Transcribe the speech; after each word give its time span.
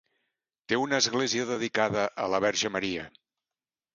Té 0.71 0.79
una 0.83 0.97
església 1.03 1.45
dedicada 1.51 2.05
a 2.23 2.27
la 2.35 2.39
Verge 2.45 2.71
Maria. 2.79 3.07